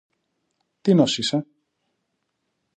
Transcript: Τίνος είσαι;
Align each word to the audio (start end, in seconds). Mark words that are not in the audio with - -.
Τίνος 0.81 1.17
είσαι; 1.17 1.45